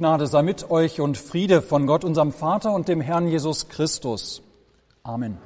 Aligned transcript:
Gnade 0.00 0.26
sei 0.26 0.40
mit 0.40 0.70
euch 0.70 0.98
und 0.98 1.18
Friede 1.18 1.60
von 1.60 1.86
Gott, 1.86 2.04
unserem 2.04 2.32
Vater 2.32 2.72
und 2.72 2.88
dem 2.88 3.02
Herrn 3.02 3.28
Jesus 3.28 3.68
Christus. 3.68 4.40
Amen. 5.02 5.36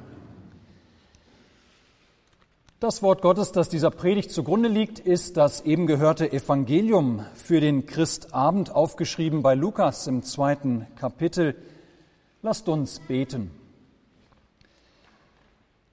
Das 2.79 3.03
Wort 3.03 3.21
Gottes, 3.21 3.51
das 3.51 3.67
dieser 3.67 3.91
Predigt 3.91 4.31
zugrunde 4.31 4.69
liegt, 4.69 4.97
ist 4.99 5.35
das 5.35 5.59
eben 5.65 5.87
gehörte 5.87 6.31
Evangelium 6.31 7.25
für 7.33 7.59
den 7.59 7.85
Christabend, 7.85 8.73
aufgeschrieben 8.73 9.43
bei 9.43 9.55
Lukas 9.55 10.07
im 10.07 10.23
zweiten 10.23 10.87
Kapitel. 10.95 11.57
Lasst 12.41 12.69
uns 12.69 13.01
beten. 13.01 13.51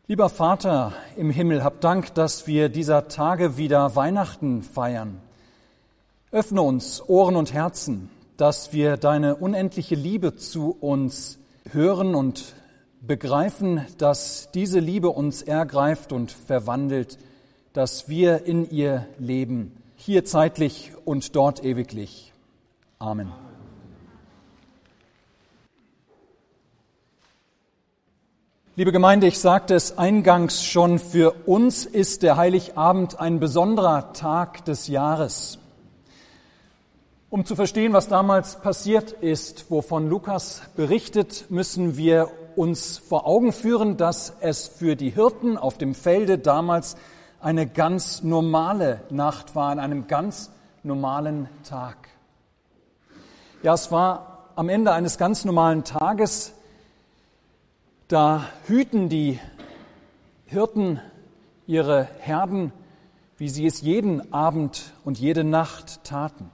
Lieber 0.06 0.29
Vater 0.29 0.92
im 1.16 1.30
Himmel, 1.30 1.64
hab 1.64 1.80
Dank, 1.80 2.14
dass 2.14 2.46
wir 2.46 2.68
dieser 2.68 3.08
Tage 3.08 3.56
wieder 3.56 3.96
Weihnachten 3.96 4.62
feiern. 4.62 5.20
Öffne 6.30 6.62
uns 6.62 7.02
Ohren 7.08 7.34
und 7.34 7.52
Herzen, 7.52 8.08
dass 8.36 8.72
wir 8.72 8.96
deine 8.96 9.36
unendliche 9.36 9.94
Liebe 9.94 10.36
zu 10.36 10.76
uns 10.80 11.38
hören 11.70 12.14
und 12.14 12.54
begreifen, 13.00 13.84
dass 13.98 14.50
diese 14.52 14.79
Liebe 14.79 15.11
uns 15.11 15.43
ergreift 15.43 16.12
und 16.12 16.32
verwandelt, 16.32 17.18
dass 17.72 18.08
wir 18.08 18.44
in 18.44 18.71
ihr 18.71 19.07
leben, 19.18 19.76
hier 19.96 20.24
zeitlich 20.24 20.93
und 21.04 21.34
dort 21.36 21.64
ewiglich. 21.64 22.32
Amen. 22.98 23.32
Liebe 28.74 28.90
Gemeinde, 28.90 29.26
ich 29.26 29.38
sagte 29.38 29.74
es 29.74 29.99
eingangs 29.99 30.64
schon, 30.64 30.99
für 30.99 31.32
uns 31.46 31.85
ist 31.85 32.22
der 32.22 32.38
Heiligabend 32.38 33.20
ein 33.20 33.38
besonderer 33.38 34.14
Tag 34.14 34.64
des 34.64 34.88
Jahres. 34.88 35.58
Um 37.33 37.47
zu 37.47 37.56
verstehen, 37.56 37.95
was 37.95 38.09
damals 38.09 38.61
passiert 38.61 39.12
ist, 39.12 39.70
wovon 39.70 40.06
Lukas 40.06 40.61
berichtet, 40.77 41.47
müssen 41.48 41.97
wir 41.97 42.30
uns 42.56 42.98
vor 42.98 43.27
Augen 43.27 43.55
führen, 43.55 43.97
dass 43.97 44.36
es 44.41 44.69
für 44.69 44.97
die 44.97 45.08
Hirten 45.08 45.56
auf 45.56 45.78
dem 45.78 45.94
Felde 45.94 46.36
damals 46.36 46.94
eine 47.41 47.66
ganz 47.66 48.22
normale 48.22 49.00
Nacht 49.08 49.56
war, 49.56 49.70
an 49.70 49.78
einem 49.78 50.08
ganz 50.08 50.50
normalen 50.83 51.48
Tag. 51.66 51.97
Ja, 53.62 53.72
es 53.72 53.91
war 53.91 54.50
am 54.55 54.69
Ende 54.69 54.92
eines 54.92 55.17
ganz 55.17 55.46
normalen 55.46 55.84
Tages, 55.84 56.52
da 58.08 58.44
hüten 58.67 59.08
die 59.08 59.41
Hirten 60.44 61.00
ihre 61.67 62.08
Herden, 62.19 62.74
wie 63.39 63.48
sie 63.48 63.64
es 63.64 63.80
jeden 63.80 64.34
Abend 64.34 64.92
und 65.02 65.19
jede 65.19 65.44
Nacht 65.44 66.05
taten. 66.05 66.50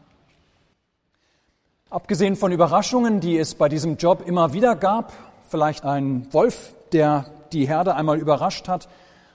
Abgesehen 1.90 2.36
von 2.36 2.52
Überraschungen, 2.52 3.20
die 3.20 3.38
es 3.38 3.54
bei 3.54 3.70
diesem 3.70 3.96
Job 3.96 4.22
immer 4.26 4.52
wieder 4.52 4.76
gab, 4.76 5.10
vielleicht 5.48 5.86
ein 5.86 6.30
Wolf, 6.34 6.74
der 6.92 7.24
die 7.50 7.66
Herde 7.66 7.94
einmal 7.94 8.18
überrascht 8.18 8.68
hat, 8.68 8.90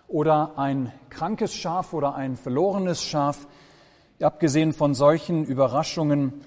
oder 0.08 0.52
ein 0.56 0.92
krankes 1.10 1.56
Schaf 1.56 1.94
oder 1.94 2.14
ein 2.14 2.38
verlorenes 2.38 3.02
Schaf, 3.02 3.48
abgesehen 4.22 4.72
von 4.72 4.94
solchen 4.94 5.46
Überraschungen 5.46 6.46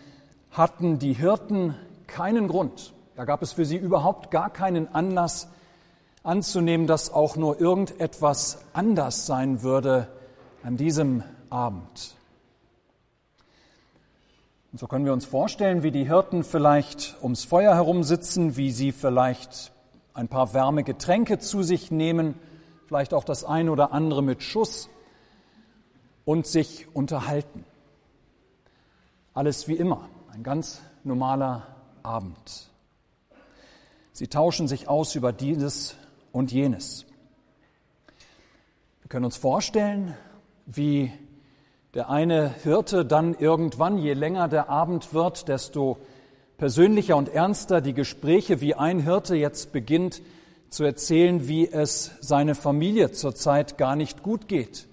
hatten 0.52 1.00
die 1.00 1.12
Hirten 1.12 1.74
keinen 2.06 2.46
Grund. 2.46 2.94
Da 3.16 3.24
gab 3.24 3.42
es 3.42 3.54
für 3.54 3.64
sie 3.64 3.76
überhaupt 3.76 4.30
gar 4.30 4.50
keinen 4.50 4.86
Anlass, 4.94 5.48
anzunehmen, 6.22 6.86
dass 6.86 7.12
auch 7.12 7.34
nur 7.34 7.60
irgendetwas 7.60 8.58
anders 8.74 9.26
sein 9.26 9.62
würde 9.64 10.06
an 10.62 10.76
diesem 10.76 11.24
Abend. 11.50 12.15
Und 14.72 14.78
so 14.78 14.86
können 14.86 15.04
wir 15.04 15.12
uns 15.12 15.24
vorstellen, 15.24 15.82
wie 15.82 15.90
die 15.90 16.06
Hirten 16.06 16.44
vielleicht 16.44 17.16
ums 17.22 17.44
Feuer 17.44 17.74
herum 17.74 18.02
sitzen, 18.02 18.56
wie 18.56 18.70
sie 18.70 18.92
vielleicht 18.92 19.72
ein 20.12 20.28
paar 20.28 20.54
warme 20.54 20.82
Getränke 20.82 21.38
zu 21.38 21.62
sich 21.62 21.90
nehmen, 21.90 22.34
vielleicht 22.86 23.14
auch 23.14 23.24
das 23.24 23.44
ein 23.44 23.68
oder 23.68 23.92
andere 23.92 24.22
mit 24.22 24.42
Schuss 24.42 24.88
und 26.24 26.46
sich 26.46 26.86
unterhalten. 26.94 27.64
Alles 29.34 29.68
wie 29.68 29.74
immer, 29.74 30.08
ein 30.32 30.42
ganz 30.42 30.80
normaler 31.04 31.66
Abend. 32.02 32.70
Sie 34.12 34.28
tauschen 34.28 34.66
sich 34.66 34.88
aus 34.88 35.14
über 35.14 35.32
dieses 35.32 35.94
und 36.32 36.50
jenes. 36.52 37.04
Wir 39.02 39.08
können 39.08 39.26
uns 39.26 39.36
vorstellen, 39.36 40.16
wie 40.64 41.12
der 41.96 42.10
eine 42.10 42.54
Hirte 42.62 43.06
dann 43.06 43.32
irgendwann, 43.32 43.96
je 43.96 44.12
länger 44.12 44.48
der 44.48 44.68
Abend 44.68 45.14
wird, 45.14 45.48
desto 45.48 45.96
persönlicher 46.58 47.16
und 47.16 47.30
ernster 47.30 47.80
die 47.80 47.94
Gespräche, 47.94 48.60
wie 48.60 48.74
ein 48.74 49.00
Hirte 49.00 49.34
jetzt 49.34 49.72
beginnt 49.72 50.20
zu 50.68 50.84
erzählen, 50.84 51.48
wie 51.48 51.66
es 51.66 52.10
seine 52.20 52.54
Familie 52.54 53.12
zurzeit 53.12 53.78
gar 53.78 53.96
nicht 53.96 54.22
gut 54.22 54.46
geht. 54.46 54.88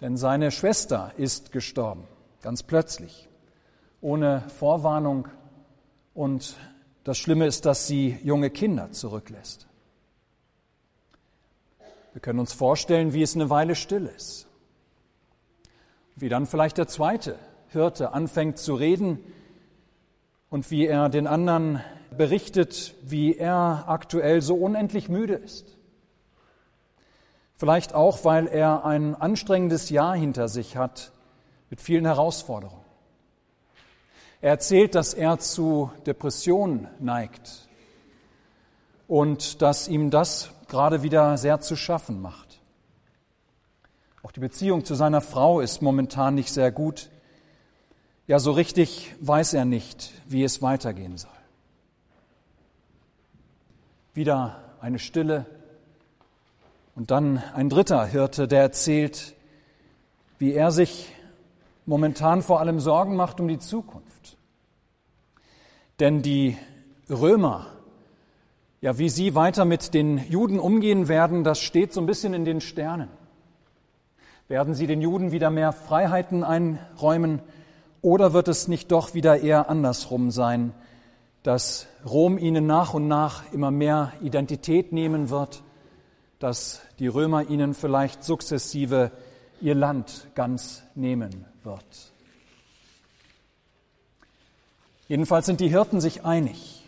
Denn 0.00 0.16
seine 0.16 0.50
Schwester 0.50 1.12
ist 1.16 1.52
gestorben, 1.52 2.02
ganz 2.42 2.64
plötzlich, 2.64 3.28
ohne 4.00 4.42
Vorwarnung. 4.58 5.28
Und 6.12 6.56
das 7.04 7.18
Schlimme 7.18 7.46
ist, 7.46 7.66
dass 7.66 7.86
sie 7.86 8.18
junge 8.24 8.50
Kinder 8.50 8.90
zurücklässt. 8.90 9.68
Wir 12.12 12.20
können 12.20 12.40
uns 12.40 12.52
vorstellen, 12.52 13.12
wie 13.12 13.22
es 13.22 13.36
eine 13.36 13.48
Weile 13.48 13.76
still 13.76 14.10
ist. 14.16 14.49
Wie 16.20 16.28
dann 16.28 16.44
vielleicht 16.44 16.76
der 16.76 16.86
zweite 16.86 17.38
Hirte 17.68 18.12
anfängt 18.12 18.58
zu 18.58 18.74
reden 18.74 19.20
und 20.50 20.70
wie 20.70 20.86
er 20.86 21.08
den 21.08 21.26
anderen 21.26 21.80
berichtet, 22.14 22.94
wie 23.02 23.36
er 23.36 23.84
aktuell 23.86 24.42
so 24.42 24.54
unendlich 24.54 25.08
müde 25.08 25.32
ist. 25.32 25.78
Vielleicht 27.56 27.94
auch, 27.94 28.22
weil 28.26 28.48
er 28.48 28.84
ein 28.84 29.14
anstrengendes 29.14 29.88
Jahr 29.88 30.14
hinter 30.14 30.48
sich 30.48 30.76
hat 30.76 31.10
mit 31.70 31.80
vielen 31.80 32.04
Herausforderungen. 32.04 32.84
Er 34.42 34.50
erzählt, 34.50 34.94
dass 34.94 35.14
er 35.14 35.38
zu 35.38 35.90
Depressionen 36.04 36.88
neigt 36.98 37.66
und 39.08 39.62
dass 39.62 39.88
ihm 39.88 40.10
das 40.10 40.50
gerade 40.68 41.02
wieder 41.02 41.38
sehr 41.38 41.60
zu 41.60 41.76
schaffen 41.76 42.20
macht. 42.20 42.49
Auch 44.22 44.32
die 44.32 44.40
Beziehung 44.40 44.84
zu 44.84 44.94
seiner 44.94 45.20
Frau 45.20 45.60
ist 45.60 45.82
momentan 45.82 46.34
nicht 46.34 46.52
sehr 46.52 46.70
gut. 46.70 47.10
Ja, 48.26 48.38
so 48.38 48.52
richtig 48.52 49.14
weiß 49.20 49.54
er 49.54 49.64
nicht, 49.64 50.12
wie 50.28 50.44
es 50.44 50.62
weitergehen 50.62 51.16
soll. 51.16 51.30
Wieder 54.14 54.62
eine 54.80 54.98
Stille 54.98 55.46
und 56.94 57.10
dann 57.10 57.42
ein 57.54 57.68
dritter 57.68 58.04
Hirte, 58.04 58.46
der 58.46 58.62
erzählt, 58.62 59.34
wie 60.38 60.52
er 60.52 60.70
sich 60.70 61.12
momentan 61.86 62.42
vor 62.42 62.60
allem 62.60 62.80
Sorgen 62.80 63.16
macht 63.16 63.40
um 63.40 63.48
die 63.48 63.58
Zukunft. 63.58 64.36
Denn 65.98 66.22
die 66.22 66.56
Römer 67.08 67.66
ja, 68.80 68.96
wie 68.98 69.10
sie 69.10 69.34
weiter 69.34 69.64
mit 69.64 69.92
den 69.92 70.18
Juden 70.30 70.58
umgehen 70.58 71.08
werden, 71.08 71.44
das 71.44 71.60
steht 71.60 71.92
so 71.92 72.00
ein 72.00 72.06
bisschen 72.06 72.32
in 72.32 72.44
den 72.44 72.60
Sternen. 72.60 73.08
Werden 74.50 74.74
sie 74.74 74.88
den 74.88 75.00
Juden 75.00 75.30
wieder 75.30 75.48
mehr 75.48 75.70
Freiheiten 75.70 76.42
einräumen 76.42 77.40
oder 78.02 78.32
wird 78.32 78.48
es 78.48 78.66
nicht 78.66 78.90
doch 78.90 79.14
wieder 79.14 79.38
eher 79.42 79.70
andersrum 79.70 80.32
sein, 80.32 80.74
dass 81.44 81.86
Rom 82.04 82.36
ihnen 82.36 82.66
nach 82.66 82.92
und 82.92 83.06
nach 83.06 83.44
immer 83.52 83.70
mehr 83.70 84.12
Identität 84.20 84.90
nehmen 84.90 85.30
wird, 85.30 85.62
dass 86.40 86.80
die 86.98 87.06
Römer 87.06 87.48
ihnen 87.48 87.74
vielleicht 87.74 88.24
sukzessive 88.24 89.12
ihr 89.60 89.76
Land 89.76 90.26
ganz 90.34 90.82
nehmen 90.96 91.44
wird. 91.62 92.12
Jedenfalls 95.06 95.46
sind 95.46 95.60
die 95.60 95.68
Hirten 95.68 96.00
sich 96.00 96.24
einig. 96.24 96.84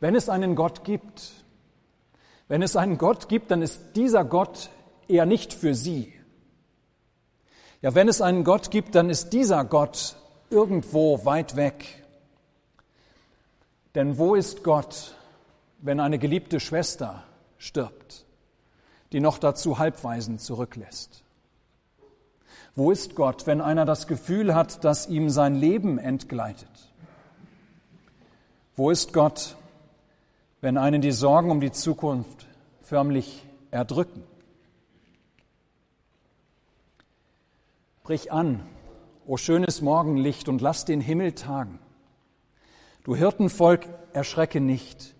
Wenn 0.00 0.14
es 0.14 0.30
einen 0.30 0.54
Gott 0.54 0.82
gibt, 0.82 1.30
wenn 2.48 2.62
es 2.62 2.74
einen 2.74 2.96
Gott 2.96 3.28
gibt, 3.28 3.50
dann 3.50 3.60
ist 3.60 3.96
dieser 3.96 4.24
Gott 4.24 4.70
eher 5.08 5.26
nicht 5.26 5.52
für 5.52 5.74
sie. 5.74 6.14
Ja, 7.82 7.94
wenn 7.94 8.08
es 8.08 8.20
einen 8.20 8.44
Gott 8.44 8.70
gibt, 8.70 8.94
dann 8.94 9.10
ist 9.10 9.32
dieser 9.32 9.64
Gott 9.64 10.16
irgendwo 10.50 11.24
weit 11.24 11.56
weg. 11.56 12.04
Denn 13.94 14.16
wo 14.18 14.34
ist 14.34 14.62
Gott, 14.62 15.14
wenn 15.80 16.00
eine 16.00 16.18
geliebte 16.18 16.60
Schwester 16.60 17.24
stirbt, 17.58 18.24
die 19.12 19.20
noch 19.20 19.38
dazu 19.38 19.78
Halbweisen 19.78 20.38
zurücklässt? 20.38 21.22
Wo 22.74 22.90
ist 22.90 23.14
Gott, 23.16 23.46
wenn 23.46 23.60
einer 23.60 23.84
das 23.84 24.06
Gefühl 24.06 24.54
hat, 24.54 24.84
dass 24.84 25.08
ihm 25.08 25.28
sein 25.28 25.56
Leben 25.56 25.98
entgleitet? 25.98 26.70
Wo 28.76 28.90
ist 28.90 29.12
Gott, 29.12 29.56
wenn 30.62 30.78
einen 30.78 31.02
die 31.02 31.12
Sorgen 31.12 31.50
um 31.50 31.60
die 31.60 31.72
Zukunft 31.72 32.46
förmlich 32.80 33.44
erdrücken. 33.70 34.22
Brich 38.12 38.30
an, 38.30 38.60
o 39.26 39.38
schönes 39.38 39.80
Morgenlicht, 39.80 40.50
und 40.50 40.60
lass 40.60 40.84
den 40.84 41.00
Himmel 41.00 41.32
tagen. 41.32 41.78
Du 43.04 43.16
Hirtenvolk, 43.16 43.86
erschrecke 44.12 44.60
nicht, 44.60 45.14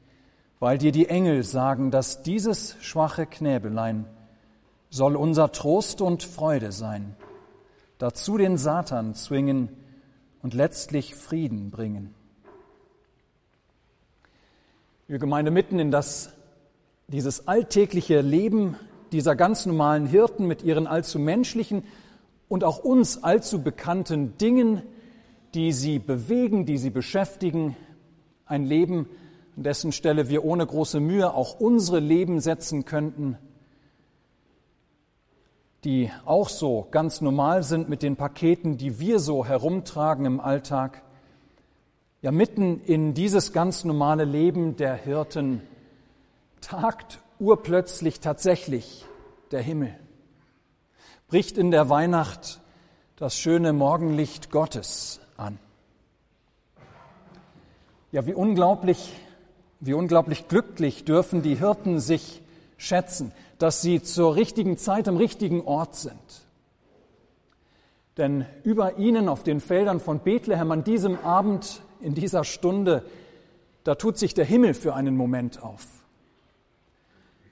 weil 0.60 0.76
dir 0.76 0.92
die 0.92 1.08
Engel 1.08 1.42
sagen, 1.42 1.90
dass 1.90 2.22
dieses 2.22 2.76
schwache 2.82 3.24
Knäbelein 3.24 4.04
soll 4.90 5.16
unser 5.16 5.52
Trost 5.52 6.02
und 6.02 6.22
Freude 6.22 6.70
sein, 6.70 7.16
dazu 7.96 8.36
den 8.36 8.58
Satan 8.58 9.14
zwingen 9.14 9.70
und 10.42 10.52
letztlich 10.52 11.14
Frieden 11.14 11.70
bringen. 11.70 12.14
Wir 15.08 15.18
Gemeinde 15.18 15.50
mitten 15.50 15.78
in 15.78 15.90
das, 15.90 16.34
dieses 17.08 17.48
alltägliche 17.48 18.20
Leben 18.20 18.76
dieser 19.12 19.34
ganz 19.34 19.64
normalen 19.64 20.04
Hirten 20.04 20.46
mit 20.46 20.62
ihren 20.62 20.86
allzu 20.86 21.18
menschlichen 21.18 21.84
und 22.52 22.64
auch 22.64 22.81
uns 22.81 23.25
allzu 23.25 23.62
bekannten 23.62 24.37
Dingen, 24.37 24.82
die 25.54 25.72
sie 25.72 25.99
bewegen, 25.99 26.66
die 26.66 26.76
sie 26.76 26.90
beschäftigen, 26.90 27.78
ein 28.44 28.64
Leben, 28.66 29.08
an 29.56 29.62
dessen 29.62 29.90
Stelle 29.90 30.28
wir 30.28 30.44
ohne 30.44 30.66
große 30.66 31.00
Mühe 31.00 31.32
auch 31.32 31.60
unsere 31.60 31.99
Leben 31.99 32.40
setzen 32.40 32.84
könnten, 32.84 33.38
die 35.84 36.10
auch 36.26 36.50
so 36.50 36.88
ganz 36.90 37.22
normal 37.22 37.62
sind 37.62 37.88
mit 37.88 38.02
den 38.02 38.16
Paketen, 38.16 38.76
die 38.76 39.00
wir 39.00 39.19
so 39.19 39.46
herumtragen 39.46 40.26
im 40.26 40.38
Alltag. 40.38 41.04
Ja, 42.20 42.32
mitten 42.32 42.82
in 42.82 43.14
dieses 43.14 43.54
ganz 43.54 43.84
normale 43.84 44.26
Leben 44.26 44.76
der 44.76 44.94
Hirten 44.96 45.62
tagt 46.60 47.22
urplötzlich 47.38 48.20
tatsächlich 48.20 49.06
der 49.52 49.62
Himmel. 49.62 49.96
Bricht 51.32 51.56
in 51.56 51.70
der 51.70 51.88
Weihnacht 51.88 52.61
das 53.17 53.34
schöne 53.34 53.73
Morgenlicht 53.73 54.50
Gottes 54.50 55.19
an. 55.38 55.58
Ja, 58.11 58.26
wie 58.26 58.34
unglaublich, 58.34 59.14
wie 59.81 59.94
unglaublich 59.94 60.46
glücklich 60.49 61.06
dürfen 61.06 61.40
die 61.40 61.55
Hirten 61.55 62.00
sich 62.00 62.43
schätzen, 62.76 63.32
dass 63.56 63.81
sie 63.81 64.02
zur 64.02 64.37
richtigen 64.37 64.76
Zeit 64.76 65.08
am 65.08 65.17
richtigen 65.17 65.62
Ort 65.62 65.96
sind. 65.96 66.46
Denn 68.19 68.44
über 68.62 68.99
ihnen 68.99 69.31
auf 69.31 69.43
den 69.43 69.61
Feldern 69.61 70.00
von 70.00 70.19
Bethlehem 70.19 70.70
an 70.70 70.85
diesem 70.85 71.17
Abend, 71.20 71.81
in 72.02 72.14
dieser 72.14 72.44
Stunde, 72.44 73.06
da 73.85 73.94
tut 73.94 74.19
sich 74.19 74.35
der 74.35 74.44
Himmel 74.44 74.75
für 74.75 74.93
einen 74.93 75.17
Moment 75.17 75.62
auf. 75.62 75.87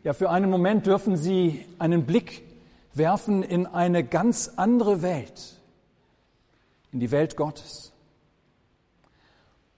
Ja, 0.05 0.13
für 0.13 0.29
einen 0.29 0.51
Moment 0.51 0.87
dürfen 0.87 1.17
sie 1.17 1.65
einen 1.79 2.05
Blick 2.05 2.50
werfen 2.95 3.43
in 3.43 3.67
eine 3.67 4.05
ganz 4.05 4.53
andere 4.57 5.03
Welt, 5.03 5.61
in 6.93 7.01
die 7.01 7.11
Welt 7.11 7.37
Gottes. 7.37 7.93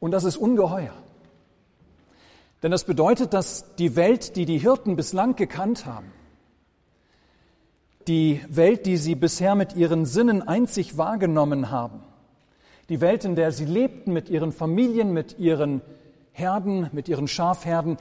Und 0.00 0.10
das 0.10 0.24
ist 0.24 0.36
ungeheuer. 0.36 0.94
Denn 2.62 2.70
das 2.70 2.84
bedeutet, 2.84 3.34
dass 3.34 3.74
die 3.76 3.96
Welt, 3.96 4.36
die 4.36 4.46
die 4.46 4.58
Hirten 4.58 4.96
bislang 4.96 5.36
gekannt 5.36 5.84
haben, 5.84 6.12
die 8.08 8.40
Welt, 8.48 8.86
die 8.86 8.96
sie 8.96 9.14
bisher 9.14 9.54
mit 9.54 9.74
ihren 9.74 10.06
Sinnen 10.06 10.42
einzig 10.42 10.96
wahrgenommen 10.96 11.70
haben, 11.70 12.02
die 12.88 13.00
Welt, 13.00 13.24
in 13.24 13.36
der 13.36 13.52
sie 13.52 13.64
lebten 13.64 14.12
mit 14.12 14.28
ihren 14.28 14.52
Familien, 14.52 15.12
mit 15.12 15.38
ihren 15.38 15.82
Herden, 16.32 16.88
mit 16.92 17.08
ihren 17.08 17.28
Schafherden, 17.28 17.96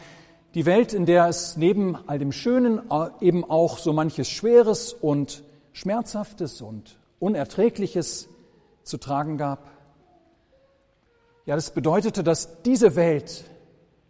die 0.54 0.66
Welt, 0.66 0.94
in 0.94 1.06
der 1.06 1.28
es 1.28 1.56
neben 1.56 1.98
all 2.08 2.20
dem 2.20 2.32
Schönen 2.32 2.82
eben 3.22 3.50
auch 3.50 3.78
so 3.78 3.94
manches 3.94 4.30
Schweres 4.30 4.94
und 4.94 5.44
Schmerzhaftes 5.72 6.62
und 6.62 6.98
Unerträgliches 7.20 8.28
zu 8.84 8.98
tragen 8.98 9.38
gab. 9.38 9.70
Ja, 11.46 11.56
das 11.56 11.72
bedeutete, 11.72 12.24
dass 12.24 12.62
diese 12.64 12.96
Welt 12.96 13.46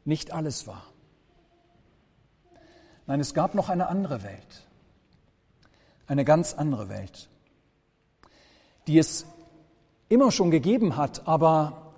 nicht 0.03 0.33
alles 0.33 0.67
war. 0.67 0.83
Nein, 3.05 3.19
es 3.19 3.33
gab 3.33 3.55
noch 3.55 3.69
eine 3.69 3.87
andere 3.87 4.23
Welt, 4.23 4.67
eine 6.07 6.25
ganz 6.25 6.53
andere 6.53 6.89
Welt, 6.89 7.29
die 8.87 8.97
es 8.97 9.25
immer 10.09 10.31
schon 10.31 10.51
gegeben 10.51 10.97
hat, 10.97 11.27
aber 11.27 11.90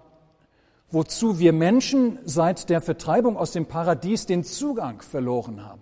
wozu 0.93 1.39
wir 1.39 1.53
Menschen 1.53 2.19
seit 2.23 2.69
der 2.69 2.79
Vertreibung 2.79 3.35
aus 3.35 3.51
dem 3.51 3.65
Paradies 3.65 4.27
den 4.27 4.43
Zugang 4.43 5.01
verloren 5.01 5.65
haben. 5.65 5.81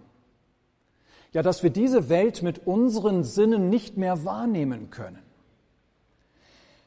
Ja, 1.34 1.44
dass 1.44 1.64
wir 1.64 1.70
diese 1.70 2.08
Welt 2.08 2.42
mit 2.44 2.66
unseren 2.66 3.26
Sinnen 3.26 3.70
nicht 3.70 3.98
mehr 3.98 4.24
wahrnehmen 4.24 4.90
können, 4.90 5.22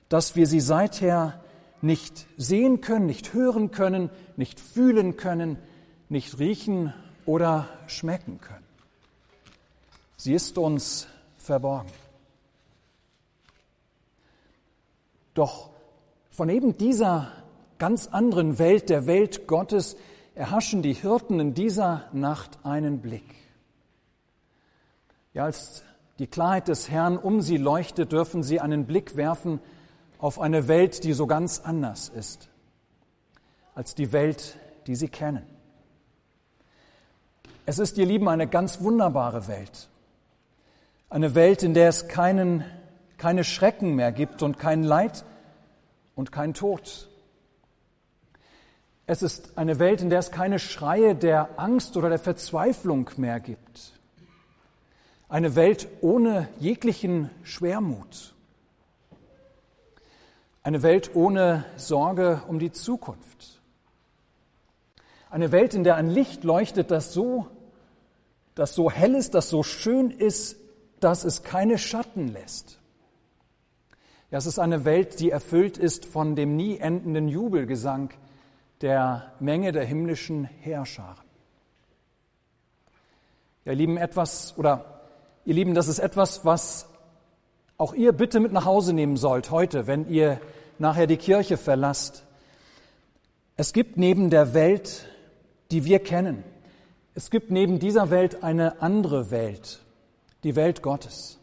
dass 0.08 0.36
wir 0.36 0.46
sie 0.46 0.60
seither 0.60 1.44
nicht 1.82 2.26
sehen 2.38 2.80
können, 2.80 3.04
nicht 3.04 3.34
hören 3.34 3.70
können, 3.70 4.08
nicht 4.36 4.58
fühlen 4.58 5.16
können, 5.18 5.58
nicht 6.08 6.38
riechen 6.38 6.94
oder 7.26 7.68
schmecken 7.88 8.40
können. 8.40 8.64
Sie 10.16 10.32
ist 10.32 10.56
uns 10.56 11.08
verborgen. 11.36 11.90
Doch 15.34 15.68
von 16.30 16.48
eben 16.48 16.78
dieser 16.78 17.43
ganz 17.78 18.06
anderen 18.08 18.58
Welt, 18.58 18.90
der 18.90 19.06
Welt 19.06 19.46
Gottes, 19.46 19.96
erhaschen 20.34 20.82
die 20.82 20.94
Hirten 20.94 21.40
in 21.40 21.54
dieser 21.54 22.08
Nacht 22.12 22.58
einen 22.64 23.00
Blick. 23.00 23.34
Ja, 25.32 25.44
als 25.44 25.82
die 26.18 26.26
Klarheit 26.26 26.68
des 26.68 26.90
Herrn 26.90 27.18
um 27.18 27.40
sie 27.40 27.56
leuchtet, 27.56 28.12
dürfen 28.12 28.42
sie 28.42 28.60
einen 28.60 28.86
Blick 28.86 29.16
werfen 29.16 29.60
auf 30.18 30.40
eine 30.40 30.68
Welt, 30.68 31.04
die 31.04 31.12
so 31.12 31.26
ganz 31.26 31.60
anders 31.60 32.08
ist 32.08 32.48
als 33.74 33.94
die 33.94 34.12
Welt, 34.12 34.56
die 34.86 34.94
sie 34.94 35.08
kennen. 35.08 35.44
Es 37.66 37.78
ist, 37.78 37.98
ihr 37.98 38.06
Lieben, 38.06 38.28
eine 38.28 38.46
ganz 38.46 38.80
wunderbare 38.82 39.48
Welt. 39.48 39.88
Eine 41.10 41.34
Welt, 41.34 41.62
in 41.62 41.74
der 41.74 41.88
es 41.88 42.08
keinen, 42.08 42.64
keine 43.16 43.44
Schrecken 43.44 43.94
mehr 43.94 44.12
gibt 44.12 44.42
und 44.42 44.58
kein 44.58 44.82
Leid 44.82 45.24
und 46.14 46.30
kein 46.30 46.54
Tod. 46.54 47.08
Es 49.06 49.22
ist 49.22 49.58
eine 49.58 49.78
Welt, 49.78 50.00
in 50.00 50.08
der 50.08 50.18
es 50.18 50.30
keine 50.30 50.58
Schreie 50.58 51.14
der 51.14 51.58
Angst 51.58 51.96
oder 51.96 52.08
der 52.08 52.18
Verzweiflung 52.18 53.10
mehr 53.16 53.38
gibt. 53.38 53.92
Eine 55.28 55.54
Welt 55.56 55.88
ohne 56.00 56.48
jeglichen 56.58 57.30
Schwermut. 57.42 58.34
Eine 60.62 60.82
Welt 60.82 61.10
ohne 61.14 61.66
Sorge 61.76 62.42
um 62.48 62.58
die 62.58 62.72
Zukunft. 62.72 63.60
Eine 65.28 65.52
Welt, 65.52 65.74
in 65.74 65.84
der 65.84 65.96
ein 65.96 66.08
Licht 66.08 66.44
leuchtet, 66.44 66.90
das 66.90 67.12
so, 67.12 67.48
das 68.54 68.74
so 68.74 68.90
hell 68.90 69.14
ist, 69.14 69.34
das 69.34 69.50
so 69.50 69.62
schön 69.62 70.10
ist, 70.10 70.56
dass 71.00 71.24
es 71.24 71.42
keine 71.42 71.76
Schatten 71.76 72.28
lässt. 72.28 72.78
Ja, 74.30 74.38
es 74.38 74.46
ist 74.46 74.58
eine 74.58 74.86
Welt, 74.86 75.20
die 75.20 75.30
erfüllt 75.30 75.76
ist 75.76 76.06
von 76.06 76.36
dem 76.36 76.56
nie 76.56 76.78
endenden 76.78 77.28
Jubelgesang 77.28 78.10
der 78.80 79.32
Menge 79.40 79.72
der 79.72 79.84
himmlischen 79.84 80.44
Heerscharen. 80.44 81.24
Ja, 83.64 83.72
ihr 83.72 83.78
Lieben, 83.78 83.96
etwas, 83.96 84.56
oder 84.58 85.02
ihr 85.44 85.54
Lieben, 85.54 85.74
das 85.74 85.88
ist 85.88 85.98
etwas, 85.98 86.44
was 86.44 86.88
auch 87.76 87.94
ihr 87.94 88.12
bitte 88.12 88.40
mit 88.40 88.52
nach 88.52 88.64
Hause 88.64 88.92
nehmen 88.92 89.16
sollt 89.16 89.50
heute, 89.50 89.86
wenn 89.86 90.08
ihr 90.08 90.40
nachher 90.78 91.06
die 91.06 91.16
Kirche 91.16 91.56
verlasst. 91.56 92.24
Es 93.56 93.72
gibt 93.72 93.96
neben 93.96 94.30
der 94.30 94.54
Welt, 94.54 95.06
die 95.70 95.84
wir 95.84 95.98
kennen, 95.98 96.44
es 97.14 97.30
gibt 97.30 97.52
neben 97.52 97.78
dieser 97.78 98.10
Welt 98.10 98.42
eine 98.42 98.82
andere 98.82 99.30
Welt, 99.30 99.80
die 100.42 100.56
Welt 100.56 100.82
Gottes. 100.82 101.38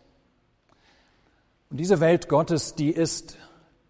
Und 1.70 1.78
diese 1.78 2.02
Welt 2.02 2.28
Gottes, 2.28 2.76
die 2.76 2.92
ist 2.92 3.38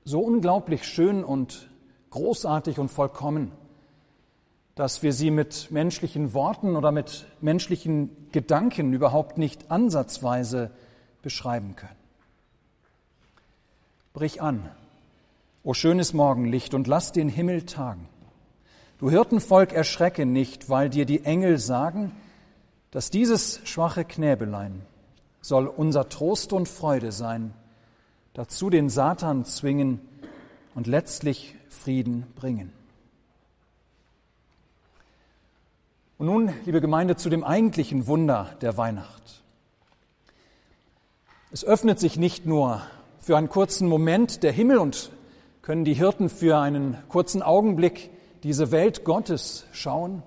so 0.05 0.19
unglaublich 0.21 0.83
schön 0.85 1.23
und 1.23 1.70
großartig 2.11 2.77
und 2.77 2.89
vollkommen, 2.89 3.51
dass 4.75 5.03
wir 5.03 5.11
sie 5.13 5.31
mit 5.31 5.69
menschlichen 5.71 6.33
Worten 6.33 6.75
oder 6.75 6.91
mit 6.91 7.25
menschlichen 7.41 8.29
Gedanken 8.31 8.93
überhaupt 8.93 9.37
nicht 9.37 9.69
ansatzweise 9.71 10.71
beschreiben 11.21 11.75
können. 11.75 11.95
Brich 14.13 14.41
an, 14.41 14.69
o 15.63 15.73
schönes 15.73 16.13
Morgenlicht, 16.13 16.73
und 16.73 16.87
lass 16.87 17.11
den 17.11 17.29
Himmel 17.29 17.65
tagen. 17.65 18.07
Du 18.97 19.09
Hirtenvolk, 19.09 19.73
erschrecke 19.73 20.25
nicht, 20.25 20.69
weil 20.69 20.89
dir 20.89 21.05
die 21.05 21.25
Engel 21.25 21.57
sagen, 21.57 22.11
dass 22.91 23.09
dieses 23.09 23.61
schwache 23.63 24.05
Knäbelein 24.05 24.81
soll 25.41 25.67
unser 25.67 26.09
Trost 26.09 26.53
und 26.53 26.67
Freude 26.67 27.11
sein, 27.11 27.53
dazu 28.33 28.69
den 28.69 28.89
Satan 28.89 29.45
zwingen 29.45 30.01
und 30.75 30.87
letztlich 30.87 31.55
Frieden 31.69 32.25
bringen. 32.35 32.71
Und 36.17 36.27
nun, 36.27 36.53
liebe 36.65 36.81
Gemeinde, 36.81 37.15
zu 37.15 37.29
dem 37.29 37.43
eigentlichen 37.43 38.05
Wunder 38.05 38.55
der 38.61 38.77
Weihnacht. 38.77 39.41
Es 41.51 41.65
öffnet 41.65 41.99
sich 41.99 42.17
nicht 42.17 42.45
nur 42.45 42.81
für 43.19 43.37
einen 43.37 43.49
kurzen 43.49 43.87
Moment 43.87 44.43
der 44.43 44.51
Himmel 44.51 44.77
und 44.77 45.11
können 45.61 45.83
die 45.83 45.93
Hirten 45.93 46.29
für 46.29 46.57
einen 46.59 46.97
kurzen 47.09 47.41
Augenblick 47.41 48.09
diese 48.43 48.71
Welt 48.71 49.03
Gottes 49.03 49.65
schauen, 49.71 50.23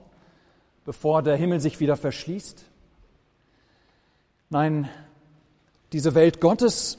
bevor 0.84 1.22
der 1.22 1.36
Himmel 1.36 1.60
sich 1.60 1.80
wieder 1.80 1.96
verschließt? 1.96 2.64
Nein, 4.50 4.88
diese 5.92 6.14
Welt 6.14 6.40
Gottes, 6.40 6.98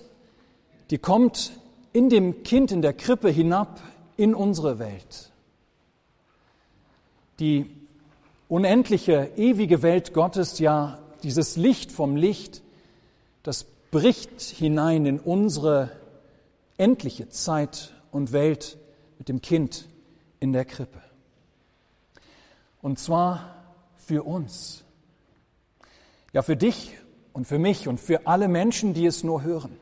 die 0.90 0.98
kommt 0.98 1.52
in 1.96 2.10
dem 2.10 2.44
Kind 2.44 2.74
in 2.74 2.82
der 2.82 2.92
Krippe 2.92 3.30
hinab 3.30 3.82
in 4.18 4.36
unsere 4.36 4.80
Welt. 4.80 5.32
Die 7.40 7.70
unendliche, 8.50 9.32
ewige 9.38 9.82
Welt 9.82 10.14
Gottes, 10.14 10.60
ja 10.60 11.00
dieses 11.24 11.56
Licht 11.56 11.94
vom 11.94 12.18
Licht, 12.18 12.64
das 13.44 13.64
bricht 13.92 14.42
hinein 14.42 15.06
in 15.06 15.20
unsere 15.22 15.90
endliche 16.78 17.30
Zeit 17.30 17.94
und 18.12 18.34
Welt 18.34 18.78
mit 19.18 19.30
dem 19.30 19.42
Kind 19.42 19.88
in 20.42 20.52
der 20.52 20.66
Krippe. 20.66 21.02
Und 22.82 23.00
zwar 23.00 23.56
für 23.96 24.24
uns. 24.24 24.84
Ja, 26.34 26.42
für 26.42 26.58
dich 26.58 26.98
und 27.32 27.48
für 27.48 27.58
mich 27.58 27.88
und 27.88 28.02
für 28.02 28.28
alle 28.28 28.50
Menschen, 28.50 28.94
die 28.94 29.06
es 29.06 29.24
nur 29.24 29.44
hören. 29.44 29.80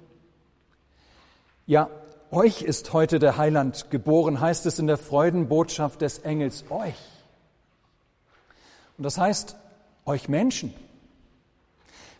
Ja, 1.66 1.90
euch 2.34 2.64
ist 2.64 2.94
heute 2.94 3.20
der 3.20 3.38
Heiland 3.38 3.92
geboren, 3.92 4.42
heißt 4.42 4.66
es 4.66 4.80
in 4.80 4.88
der 4.88 4.98
Freudenbotschaft 4.98 6.02
des 6.02 6.20
Engels, 6.20 6.66
euch. 6.70 6.96
Und 8.98 9.04
das 9.04 9.18
heißt, 9.18 9.56
euch 10.06 10.30
Menschen. 10.30 10.74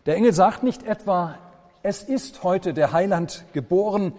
Der 0.06 0.16
Engel 0.16 0.32
sagt 0.32 0.62
nicht 0.62 0.84
etwa, 0.84 1.38
es 1.82 2.02
ist 2.02 2.44
heute 2.44 2.74
der 2.74 2.92
Heiland 2.92 3.44
geboren. 3.52 4.12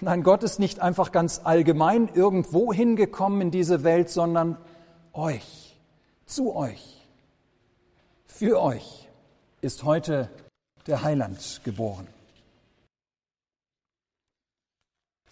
Nein, 0.00 0.22
Gott 0.22 0.42
ist 0.42 0.58
nicht 0.58 0.80
einfach 0.80 1.12
ganz 1.12 1.42
allgemein 1.44 2.08
irgendwo 2.12 2.72
hingekommen 2.72 3.40
in 3.40 3.50
diese 3.50 3.84
Welt, 3.84 4.10
sondern 4.10 4.56
euch, 5.12 5.78
zu 6.26 6.54
euch, 6.56 7.06
für 8.26 8.60
euch 8.60 9.08
ist 9.60 9.84
heute 9.84 10.28
der 10.86 11.02
Heiland 11.02 11.60
geboren. 11.64 12.08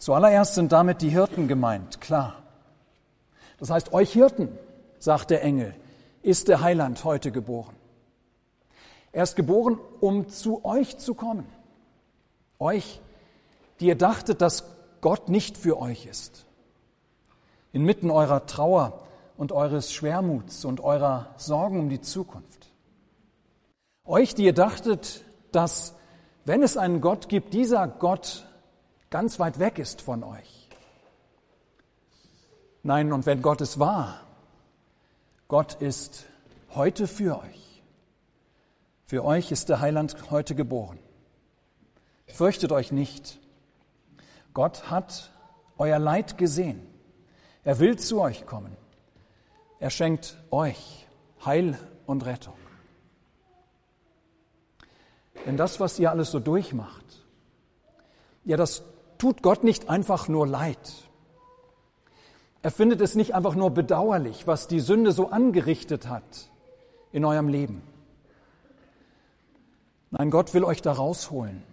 Zuallererst 0.09 0.55
sind 0.55 0.71
damit 0.71 1.03
die 1.03 1.09
Hirten 1.09 1.47
gemeint, 1.47 2.01
klar. 2.01 2.41
Das 3.59 3.69
heißt, 3.69 3.93
euch 3.93 4.11
Hirten, 4.11 4.49
sagt 4.97 5.29
der 5.29 5.43
Engel, 5.43 5.75
ist 6.23 6.47
der 6.47 6.61
Heiland 6.61 7.03
heute 7.03 7.31
geboren. 7.31 7.75
Er 9.11 9.21
ist 9.21 9.35
geboren, 9.35 9.77
um 9.99 10.27
zu 10.27 10.65
euch 10.65 10.97
zu 10.97 11.13
kommen. 11.13 11.45
Euch, 12.57 13.01
die 13.79 13.85
ihr 13.85 13.95
dachtet, 13.95 14.41
dass 14.41 14.63
Gott 15.01 15.29
nicht 15.29 15.59
für 15.59 15.79
euch 15.79 16.07
ist. 16.07 16.47
Inmitten 17.71 18.09
eurer 18.09 18.47
Trauer 18.47 19.03
und 19.37 19.51
eures 19.51 19.93
Schwermuts 19.93 20.65
und 20.65 20.81
eurer 20.81 21.35
Sorgen 21.37 21.81
um 21.81 21.89
die 21.89 22.01
Zukunft. 22.01 22.71
Euch, 24.05 24.33
die 24.33 24.45
ihr 24.45 24.53
dachtet, 24.53 25.23
dass, 25.51 25.93
wenn 26.45 26.63
es 26.63 26.77
einen 26.77 26.99
Gott 26.99 27.29
gibt, 27.29 27.53
dieser 27.53 27.87
Gott 27.87 28.48
ganz 29.09 29.39
weit 29.39 29.59
weg 29.59 29.79
ist 29.79 30.01
von 30.01 30.23
euch. 30.23 30.69
Nein, 32.83 33.11
und 33.11 33.25
wenn 33.25 33.41
Gott 33.41 33.61
es 33.61 33.79
war, 33.79 34.21
Gott 35.47 35.75
ist 35.75 36.25
heute 36.75 37.07
für 37.07 37.39
euch. 37.39 37.83
Für 39.05 39.25
euch 39.25 39.51
ist 39.51 39.69
der 39.69 39.79
Heiland 39.79 40.29
heute 40.29 40.55
geboren. 40.55 40.99
Fürchtet 42.27 42.71
euch 42.71 42.91
nicht. 42.91 43.39
Gott 44.53 44.89
hat 44.91 45.31
euer 45.77 45.99
Leid 45.99 46.37
gesehen. 46.37 46.85
Er 47.63 47.79
will 47.79 47.97
zu 47.97 48.21
euch 48.21 48.45
kommen. 48.45 48.75
Er 49.79 49.89
schenkt 49.89 50.37
euch 50.51 51.07
Heil 51.43 51.77
und 52.05 52.25
Rettung. 52.25 52.53
Denn 55.45 55.57
das, 55.57 55.79
was 55.79 55.97
ihr 55.99 56.11
alles 56.11 56.31
so 56.31 56.39
durchmacht, 56.39 57.05
ja, 58.43 58.57
das 58.57 58.83
tut 59.19 59.43
Gott 59.43 59.63
nicht 59.63 59.89
einfach 59.89 60.27
nur 60.27 60.47
leid. 60.47 61.09
Er 62.63 62.71
findet 62.71 62.99
es 63.01 63.13
nicht 63.13 63.35
einfach 63.35 63.53
nur 63.53 63.69
bedauerlich, 63.69 64.47
was 64.47 64.67
die 64.67 64.79
Sünde 64.79 65.11
so 65.11 65.29
angerichtet 65.29 66.09
hat 66.09 66.49
in 67.11 67.23
eurem 67.23 67.47
Leben. 67.47 67.83
Nein, 70.11 70.31
Gott 70.31 70.53
will 70.55 70.63
euch 70.63 70.81
da 70.81 70.91
rausholen. 70.91 71.63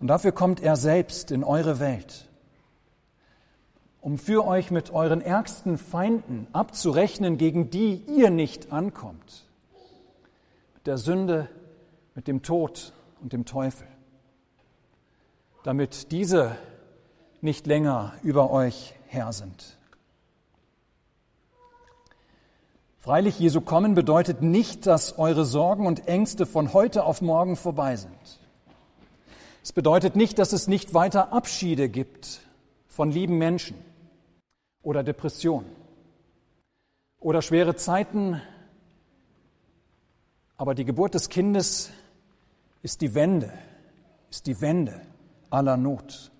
Und 0.00 0.06
dafür 0.06 0.32
kommt 0.32 0.62
er 0.62 0.76
selbst 0.76 1.30
in 1.30 1.44
eure 1.44 1.78
Welt, 1.78 2.26
um 4.00 4.16
für 4.16 4.46
euch 4.46 4.70
mit 4.70 4.90
euren 4.92 5.20
ärgsten 5.20 5.76
Feinden 5.76 6.46
abzurechnen, 6.52 7.36
gegen 7.36 7.68
die 7.68 8.02
ihr 8.06 8.30
nicht 8.30 8.72
ankommt. 8.72 9.44
Mit 10.74 10.86
der 10.86 10.96
Sünde, 10.96 11.48
mit 12.14 12.26
dem 12.26 12.42
Tod 12.42 12.94
und 13.20 13.34
dem 13.34 13.44
Teufel. 13.44 13.89
Damit 15.62 16.10
diese 16.10 16.56
nicht 17.42 17.66
länger 17.66 18.14
über 18.22 18.50
euch 18.50 18.94
Herr 19.08 19.32
sind. 19.32 19.76
Freilich, 22.98 23.38
Jesu 23.38 23.60
kommen 23.60 23.94
bedeutet 23.94 24.40
nicht, 24.40 24.86
dass 24.86 25.18
eure 25.18 25.44
Sorgen 25.44 25.86
und 25.86 26.08
Ängste 26.08 26.46
von 26.46 26.72
heute 26.72 27.04
auf 27.04 27.20
morgen 27.20 27.56
vorbei 27.56 27.96
sind. 27.96 28.40
Es 29.62 29.72
bedeutet 29.72 30.16
nicht, 30.16 30.38
dass 30.38 30.52
es 30.52 30.66
nicht 30.66 30.94
weiter 30.94 31.32
Abschiede 31.32 31.90
gibt 31.90 32.40
von 32.88 33.10
lieben 33.10 33.36
Menschen 33.36 33.76
oder 34.82 35.02
Depressionen 35.02 35.70
oder 37.18 37.42
schwere 37.42 37.76
Zeiten. 37.76 38.40
Aber 40.56 40.74
die 40.74 40.84
Geburt 40.84 41.14
des 41.14 41.28
Kindes 41.28 41.90
ist 42.82 43.02
die 43.02 43.14
Wende, 43.14 43.52
ist 44.30 44.46
die 44.46 44.60
Wende 44.62 45.00
aller 45.50 45.76
Not, 45.76 46.30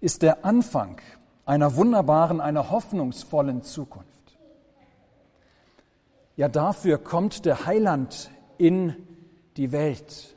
ist 0.00 0.22
der 0.22 0.44
Anfang 0.44 1.00
einer 1.44 1.76
wunderbaren, 1.76 2.40
einer 2.40 2.70
hoffnungsvollen 2.70 3.62
Zukunft. 3.62 4.10
Ja, 6.36 6.48
dafür 6.48 6.98
kommt 6.98 7.46
der 7.46 7.64
Heiland 7.64 8.30
in 8.58 8.94
die 9.56 9.72
Welt, 9.72 10.36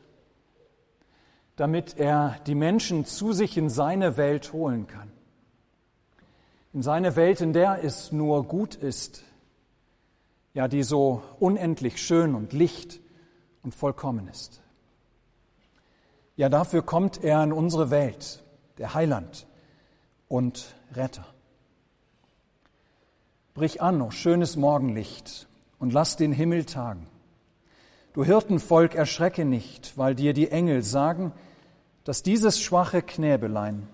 damit 1.57 1.97
er 1.97 2.37
die 2.47 2.55
Menschen 2.55 3.05
zu 3.05 3.33
sich 3.33 3.57
in 3.57 3.69
seine 3.69 4.15
Welt 4.15 4.53
holen 4.53 4.87
kann. 4.87 5.11
In 6.71 6.83
seine 6.83 7.15
Welt, 7.15 7.41
in 7.41 7.51
der 7.51 7.83
es 7.83 8.11
nur 8.11 8.45
gut 8.45 8.75
ist, 8.75 9.23
ja, 10.53 10.67
die 10.67 10.83
so 10.83 11.21
unendlich 11.39 12.01
schön 12.01 12.35
und 12.35 12.53
licht 12.53 13.01
und 13.63 13.75
vollkommen 13.75 14.27
ist. 14.27 14.61
Ja, 16.39 16.47
dafür 16.47 16.83
kommt 16.83 17.21
er 17.21 17.43
in 17.43 17.51
unsere 17.51 17.89
Welt, 17.89 18.41
der 18.77 18.93
Heiland 18.93 19.45
und 20.29 20.73
Retter. 20.93 21.25
Brich 23.53 23.81
an, 23.81 24.01
oh 24.01 24.09
schönes 24.09 24.55
Morgenlicht, 24.55 25.49
und 25.79 25.91
lass 25.91 26.15
den 26.15 26.31
Himmel 26.31 26.63
tagen. 26.63 27.07
Du 28.13 28.23
Hirtenvolk, 28.23 28.95
erschrecke 28.95 29.43
nicht, 29.43 29.97
weil 29.97 30.15
dir 30.15 30.31
die 30.31 30.49
Engel 30.49 30.81
sagen, 30.81 31.33
dass 32.05 32.23
dieses 32.23 32.61
schwache 32.61 33.01
Knäbelein 33.01 33.89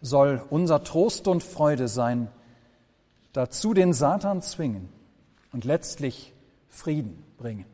soll 0.00 0.42
unser 0.50 0.82
Trost 0.82 1.28
und 1.28 1.44
Freude 1.44 1.86
sein, 1.86 2.26
dazu 3.32 3.72
den 3.72 3.92
Satan 3.92 4.42
zwingen 4.42 4.88
und 5.52 5.64
letztlich 5.64 6.32
Frieden 6.68 7.22
bringen. 7.38 7.66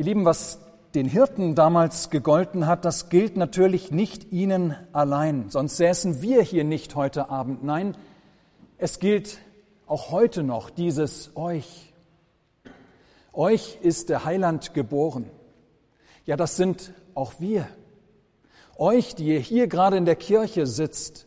Ihr 0.00 0.06
Lieben, 0.06 0.24
was 0.24 0.60
den 0.94 1.06
Hirten 1.06 1.54
damals 1.54 2.08
gegolten 2.08 2.66
hat, 2.66 2.86
das 2.86 3.10
gilt 3.10 3.36
natürlich 3.36 3.90
nicht 3.90 4.32
ihnen 4.32 4.74
allein, 4.94 5.50
sonst 5.50 5.76
säßen 5.76 6.22
wir 6.22 6.40
hier 6.40 6.64
nicht 6.64 6.94
heute 6.94 7.28
Abend. 7.28 7.64
Nein, 7.64 7.94
es 8.78 8.98
gilt 8.98 9.40
auch 9.86 10.10
heute 10.10 10.42
noch 10.42 10.70
dieses 10.70 11.36
euch. 11.36 11.92
Euch 13.34 13.76
ist 13.82 14.08
der 14.08 14.24
Heiland 14.24 14.72
geboren. 14.72 15.28
Ja, 16.24 16.38
das 16.38 16.56
sind 16.56 16.94
auch 17.14 17.34
wir. 17.38 17.68
Euch, 18.78 19.14
die 19.14 19.26
ihr 19.26 19.40
hier 19.40 19.66
gerade 19.66 19.98
in 19.98 20.06
der 20.06 20.16
Kirche 20.16 20.66
sitzt, 20.66 21.26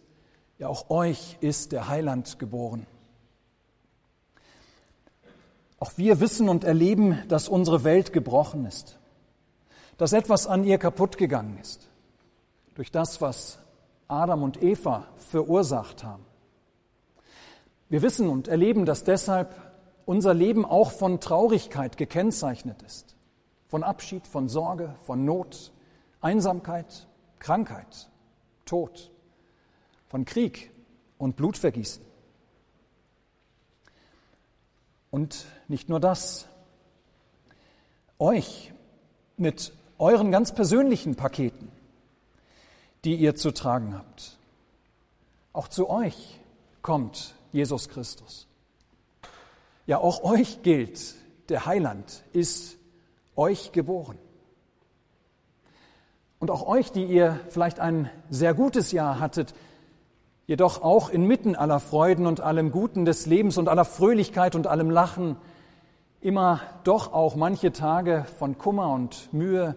ja, 0.57 0.67
auch 0.67 0.89
euch 0.89 1.37
ist 1.41 1.73
der 1.73 1.89
Heiland 1.89 2.39
geboren. 2.39 2.87
Auch 5.83 5.97
wir 5.97 6.21
wissen 6.21 6.47
und 6.47 6.63
erleben, 6.63 7.21
dass 7.27 7.49
unsere 7.49 7.83
Welt 7.83 8.13
gebrochen 8.13 8.65
ist, 8.65 8.99
dass 9.97 10.13
etwas 10.13 10.47
an 10.47 10.63
ihr 10.63 10.77
kaputt 10.77 11.17
gegangen 11.17 11.57
ist 11.61 11.89
durch 12.75 12.89
das, 12.89 13.19
was 13.19 13.59
Adam 14.07 14.43
und 14.43 14.63
Eva 14.63 15.05
verursacht 15.17 16.05
haben. 16.05 16.23
Wir 17.89 18.01
wissen 18.01 18.29
und 18.29 18.47
erleben, 18.47 18.85
dass 18.85 19.03
deshalb 19.03 19.53
unser 20.05 20.33
Leben 20.33 20.63
auch 20.63 20.89
von 20.89 21.19
Traurigkeit 21.19 21.97
gekennzeichnet 21.97 22.81
ist, 22.83 23.17
von 23.67 23.83
Abschied, 23.83 24.25
von 24.25 24.47
Sorge, 24.47 24.95
von 25.01 25.25
Not, 25.25 25.73
Einsamkeit, 26.21 27.09
Krankheit, 27.39 28.09
Tod, 28.63 29.11
von 30.07 30.23
Krieg 30.23 30.71
und 31.17 31.35
Blutvergießen. 31.35 32.12
Und 35.13 35.45
nicht 35.67 35.89
nur 35.89 35.99
das, 35.99 36.47
euch 38.17 38.73
mit 39.37 39.71
euren 39.99 40.31
ganz 40.31 40.55
persönlichen 40.55 41.13
Paketen, 41.13 41.71
die 43.05 43.17
ihr 43.17 43.35
zu 43.35 43.51
tragen 43.51 43.93
habt. 43.95 44.39
Auch 45.51 45.67
zu 45.67 45.87
euch 45.87 46.39
kommt 46.81 47.35
Jesus 47.51 47.89
Christus. 47.89 48.47
Ja, 49.85 49.99
auch 49.99 50.23
euch 50.23 50.63
gilt, 50.63 51.13
der 51.47 51.67
Heiland 51.67 52.23
ist 52.33 52.77
euch 53.35 53.71
geboren. 53.71 54.17
Und 56.39 56.49
auch 56.49 56.65
euch, 56.65 56.91
die 56.91 57.05
ihr 57.05 57.39
vielleicht 57.49 57.79
ein 57.79 58.09
sehr 58.31 58.55
gutes 58.55 58.91
Jahr 58.91 59.19
hattet, 59.19 59.53
jedoch 60.45 60.81
auch 60.81 61.09
inmitten 61.09 61.55
aller 61.55 61.79
Freuden 61.79 62.27
und 62.27 62.41
allem 62.41 62.71
Guten 62.71 63.05
des 63.05 63.25
Lebens 63.25 63.57
und 63.57 63.69
aller 63.69 63.85
Fröhlichkeit 63.85 64.55
und 64.55 64.67
allem 64.67 64.89
Lachen, 64.89 65.37
immer 66.21 66.61
doch 66.83 67.13
auch 67.13 67.35
manche 67.35 67.71
Tage 67.71 68.25
von 68.39 68.57
Kummer 68.57 68.93
und 68.93 69.31
Mühe 69.33 69.75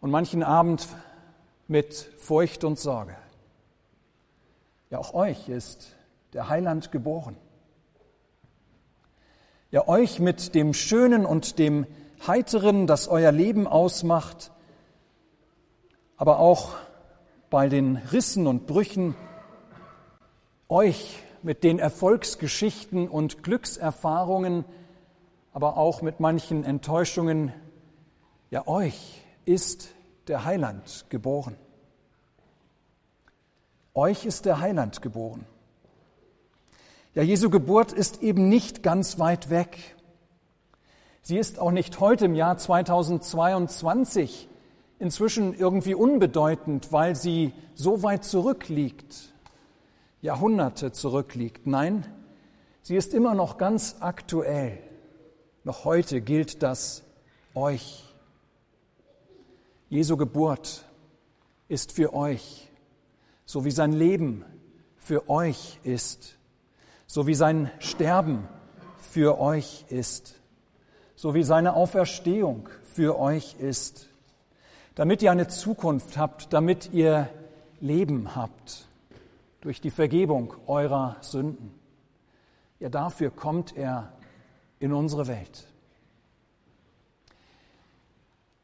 und 0.00 0.10
manchen 0.10 0.42
Abend 0.42 0.88
mit 1.66 1.94
Furcht 2.18 2.64
und 2.64 2.78
Sorge. 2.78 3.14
Ja, 4.90 4.98
auch 4.98 5.12
euch 5.12 5.48
ist 5.48 5.94
der 6.32 6.48
Heiland 6.48 6.92
geboren. 6.92 7.36
Ja, 9.70 9.86
euch 9.86 10.18
mit 10.18 10.54
dem 10.54 10.72
Schönen 10.72 11.26
und 11.26 11.58
dem 11.58 11.86
Heiteren, 12.26 12.86
das 12.86 13.06
euer 13.08 13.32
Leben 13.32 13.66
ausmacht, 13.66 14.50
aber 16.16 16.38
auch 16.38 16.74
bei 17.50 17.68
den 17.68 17.96
Rissen 17.96 18.46
und 18.46 18.66
Brüchen, 18.66 19.14
euch 20.68 21.22
mit 21.42 21.64
den 21.64 21.78
Erfolgsgeschichten 21.78 23.08
und 23.08 23.42
Glückserfahrungen, 23.42 24.64
aber 25.52 25.76
auch 25.76 26.02
mit 26.02 26.20
manchen 26.20 26.64
Enttäuschungen, 26.64 27.52
ja, 28.50 28.66
euch 28.66 29.22
ist 29.44 29.90
der 30.26 30.44
Heiland 30.44 31.06
geboren. 31.08 31.56
Euch 33.94 34.26
ist 34.26 34.44
der 34.44 34.60
Heiland 34.60 35.00
geboren. 35.02 35.46
Ja, 37.14 37.22
Jesu 37.22 37.50
Geburt 37.50 37.92
ist 37.92 38.22
eben 38.22 38.48
nicht 38.48 38.82
ganz 38.82 39.18
weit 39.18 39.50
weg. 39.50 39.96
Sie 41.22 41.38
ist 41.38 41.58
auch 41.58 41.72
nicht 41.72 41.98
heute 41.98 42.26
im 42.26 42.34
Jahr 42.34 42.58
2022 42.58 44.48
inzwischen 44.98 45.54
irgendwie 45.54 45.94
unbedeutend, 45.94 46.92
weil 46.92 47.16
sie 47.16 47.52
so 47.74 48.02
weit 48.02 48.24
zurückliegt, 48.24 49.32
Jahrhunderte 50.20 50.92
zurückliegt. 50.92 51.66
Nein, 51.66 52.06
sie 52.82 52.96
ist 52.96 53.14
immer 53.14 53.34
noch 53.34 53.56
ganz 53.56 53.96
aktuell. 54.00 54.78
Noch 55.64 55.84
heute 55.84 56.20
gilt 56.20 56.62
das 56.62 57.04
euch. 57.54 58.04
Jesu 59.88 60.16
Geburt 60.16 60.84
ist 61.68 61.92
für 61.92 62.12
euch, 62.14 62.68
so 63.44 63.64
wie 63.64 63.70
sein 63.70 63.92
Leben 63.92 64.44
für 64.96 65.28
euch 65.28 65.78
ist, 65.84 66.36
so 67.06 67.26
wie 67.26 67.34
sein 67.34 67.70
Sterben 67.78 68.48
für 68.98 69.38
euch 69.40 69.84
ist, 69.88 70.40
so 71.14 71.34
wie 71.34 71.42
seine 71.44 71.74
Auferstehung 71.74 72.68
für 72.82 73.18
euch 73.18 73.56
ist, 73.60 74.08
damit 74.94 75.22
ihr 75.22 75.30
eine 75.30 75.48
Zukunft 75.48 76.18
habt, 76.18 76.52
damit 76.52 76.92
ihr 76.92 77.28
Leben 77.80 78.34
habt 78.34 78.87
durch 79.60 79.80
die 79.80 79.90
Vergebung 79.90 80.54
eurer 80.66 81.16
Sünden. 81.20 81.74
Ja, 82.80 82.88
dafür 82.88 83.30
kommt 83.30 83.76
er 83.76 84.12
in 84.78 84.92
unsere 84.92 85.26
Welt. 85.26 85.66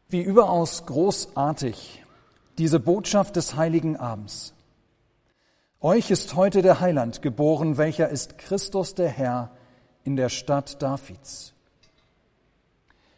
Wie 0.09 0.23
überaus 0.23 0.87
großartig 0.87 2.05
diese 2.59 2.79
Botschaft 2.79 3.37
des 3.37 3.57
heiligen 3.57 3.97
Abends. 3.97 4.55
Euch 5.81 6.11
ist 6.11 6.35
heute 6.37 6.63
der 6.63 6.81
Heiland 6.81 7.21
geboren, 7.21 7.77
welcher 7.77 8.09
ist 8.09 8.39
Christus 8.39 8.95
der 8.95 9.09
Herr 9.09 9.51
in 10.05 10.17
der 10.17 10.29
Stadt 10.29 10.81
Davids. 10.81 11.53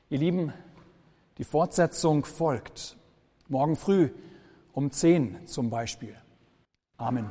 Ihr 0.08 0.18
Lieben, 0.18 0.52
die 1.38 1.44
Fortsetzung 1.44 2.24
folgt. 2.24 2.96
Morgen 3.48 3.76
früh 3.76 4.10
um 4.72 4.90
zehn 4.90 5.46
zum 5.46 5.70
Beispiel. 5.70 6.16
Amen. 6.96 7.30